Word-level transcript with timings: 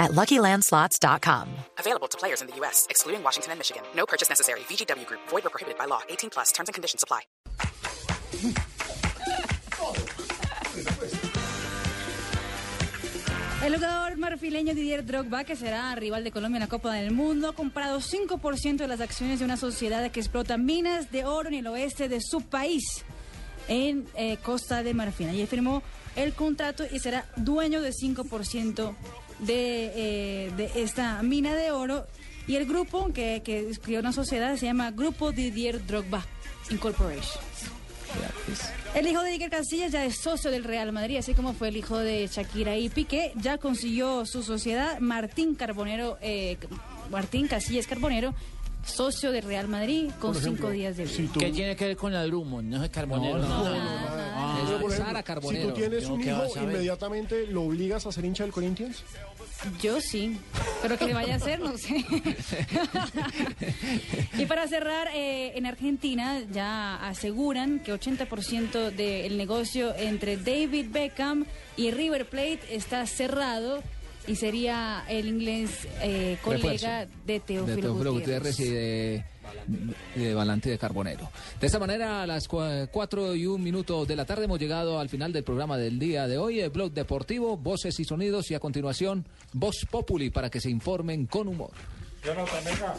at 0.00 0.10
LuckyLandSlots.com. 0.12 1.46
Available 1.78 2.08
to 2.08 2.18
players 2.18 2.40
in 2.40 2.48
the 2.48 2.56
U.S., 2.56 2.86
excluding 2.90 3.22
Washington 3.22 3.52
and 3.52 3.60
Michigan. 3.60 3.82
No 3.94 4.06
purchase 4.06 4.28
necessary. 4.28 4.60
VGW 4.60 5.06
Group. 5.06 5.20
Void 5.28 5.46
or 5.46 5.50
prohibited 5.50 5.78
by 5.78 5.84
law. 5.84 6.00
18 6.08 6.30
plus. 6.30 6.50
Terms 6.50 6.68
and 6.68 6.74
conditions 6.74 7.04
apply. 7.04 7.22
El 13.62 13.74
jugador 13.74 14.16
marfileño 14.16 14.74
Didier 14.74 15.04
Drogba, 15.04 15.44
que 15.44 15.54
será 15.54 15.94
rival 15.94 16.24
de 16.24 16.30
Colombia 16.30 16.56
en 16.56 16.62
la 16.62 16.68
Copa 16.68 16.94
del 16.94 17.10
Mundo, 17.10 17.50
ha 17.50 17.54
comprado 17.54 18.00
5% 18.00 18.76
de 18.76 18.88
las 18.88 19.02
acciones 19.02 19.40
de 19.40 19.44
una 19.44 19.58
sociedad 19.58 20.10
que 20.10 20.20
explota 20.20 20.56
minas 20.56 21.12
de 21.12 21.26
oro 21.26 21.48
en 21.48 21.56
el 21.56 21.66
oeste 21.66 22.08
de 22.08 22.22
su 22.22 22.40
país, 22.40 23.04
en 23.68 24.08
eh, 24.14 24.38
Costa 24.38 24.82
de 24.82 24.94
Marfil. 24.94 25.28
Allí 25.28 25.44
firmó 25.46 25.82
el 26.16 26.32
contrato 26.32 26.84
y 26.90 27.00
será 27.00 27.26
dueño 27.36 27.82
de 27.82 27.90
5% 27.90 28.94
de, 29.40 29.92
eh, 29.94 30.50
de 30.56 30.70
esta 30.82 31.22
mina 31.22 31.54
de 31.54 31.70
oro. 31.70 32.06
Y 32.46 32.56
el 32.56 32.66
grupo 32.66 33.12
que, 33.12 33.42
que 33.44 33.70
creó 33.82 34.00
una 34.00 34.12
sociedad 34.12 34.56
se 34.56 34.66
llama 34.66 34.90
Grupo 34.90 35.30
Didier 35.32 35.86
Drogba 35.86 36.24
Incorporation. 36.70 37.42
El 38.94 39.06
hijo 39.06 39.22
de 39.22 39.30
Iker 39.30 39.50
Casillas 39.50 39.92
ya 39.92 40.04
es 40.04 40.16
socio 40.16 40.50
del 40.50 40.64
Real 40.64 40.90
Madrid, 40.90 41.18
así 41.18 41.34
como 41.34 41.52
fue 41.52 41.68
el 41.68 41.76
hijo 41.76 41.96
de 41.98 42.26
Shakira 42.26 42.76
y 42.76 42.88
Piqué. 42.88 43.32
Ya 43.36 43.58
consiguió 43.58 44.26
su 44.26 44.42
sociedad 44.42 44.98
Martín 44.98 45.54
Carbonero, 45.54 46.18
eh, 46.20 46.58
Martín 47.10 47.46
Casillas 47.46 47.86
Carbonero, 47.86 48.34
socio 48.84 49.30
del 49.30 49.44
Real 49.44 49.68
Madrid, 49.68 50.10
con 50.18 50.34
cinco 50.34 50.70
días 50.70 50.96
de 50.96 51.04
vida. 51.04 51.32
¿Qué 51.38 51.52
tiene 51.52 51.76
que 51.76 51.86
ver 51.86 51.96
con 51.96 52.12
la 52.12 52.24
Drummond? 52.24 52.68
No 52.68 52.82
es 52.82 52.90
Carbonero. 52.90 53.38
No, 53.38 53.64
no, 53.64 54.09
Ah, 54.40 54.58
Pero, 54.62 54.76
es 54.76 54.82
por 54.82 54.90
ejemplo, 54.90 55.06
Sara 55.06 55.22
Carbonero. 55.22 55.64
Si 55.64 55.68
tú 55.68 55.74
tienes 55.74 56.02
Yo 56.04 56.14
un 56.14 56.20
qué 56.22 56.30
hijo, 56.30 56.38
vas 56.38 56.56
a 56.56 56.60
ver. 56.60 56.70
inmediatamente 56.70 57.46
lo 57.46 57.62
obligas 57.62 58.06
a 58.06 58.12
ser 58.12 58.24
hincha 58.24 58.44
del 58.44 58.52
Corinthians. 58.52 59.02
Yo 59.82 60.00
sí, 60.00 60.38
pero 60.80 60.96
que 60.96 61.04
le 61.06 61.12
vaya 61.12 61.34
a 61.34 61.36
hacer, 61.36 61.60
no 61.60 61.76
sé. 61.76 62.02
y 64.38 64.46
para 64.46 64.66
cerrar, 64.68 65.08
eh, 65.14 65.52
en 65.54 65.66
Argentina 65.66 66.40
ya 66.50 66.96
aseguran 67.06 67.80
que 67.80 67.92
80% 67.92 68.90
del 68.90 69.36
negocio 69.36 69.94
entre 69.96 70.38
David 70.38 70.86
Beckham 70.90 71.44
y 71.76 71.90
River 71.90 72.26
Plate 72.26 72.60
está 72.70 73.06
cerrado 73.06 73.82
y 74.26 74.36
sería 74.36 75.04
el 75.08 75.28
inglés 75.28 75.70
eh, 76.00 76.38
colega 76.42 77.06
de 77.26 77.40
Teófilo, 77.40 77.76
de 77.76 77.82
Teófilo 77.82 78.12
Gutiérrez. 78.12 78.56
Gutiérrez 78.56 78.60
y 78.60 78.72
de, 78.72 79.24
de 80.14 80.34
Valante 80.34 80.70
de 80.70 80.78
Carbonero. 80.78 81.30
De 81.60 81.66
esta 81.66 81.78
manera, 81.78 82.22
a 82.22 82.26
las 82.26 82.48
4 82.48 83.34
y 83.34 83.46
un 83.46 83.62
minuto 83.62 84.04
de 84.04 84.16
la 84.16 84.24
tarde 84.24 84.44
hemos 84.44 84.58
llegado 84.58 84.98
al 84.98 85.08
final 85.08 85.32
del 85.32 85.44
programa 85.44 85.76
del 85.76 85.98
día 85.98 86.26
de 86.26 86.38
hoy, 86.38 86.60
el 86.60 86.70
blog 86.70 86.92
deportivo, 86.92 87.56
voces 87.56 87.98
y 88.00 88.04
sonidos 88.04 88.50
y 88.50 88.54
a 88.54 88.60
continuación, 88.60 89.26
Voz 89.52 89.86
Populi 89.90 90.30
para 90.30 90.50
que 90.50 90.60
se 90.60 90.70
informen 90.70 91.26
con 91.26 91.48
humor. 91.48 91.72
Venga. 92.22 92.94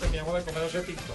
Teníamos 0.00 0.34
de 0.34 0.42
comer 0.44 0.64
ese 0.64 0.80
tinto. 0.82 1.14